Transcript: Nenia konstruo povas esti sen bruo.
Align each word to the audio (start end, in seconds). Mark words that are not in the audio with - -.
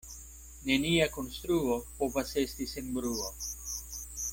Nenia 0.69 1.07
konstruo 1.17 1.77
povas 2.01 2.35
esti 2.45 2.69
sen 2.75 2.91
bruo. 2.97 3.33